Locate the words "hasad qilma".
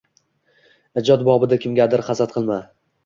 2.09-2.59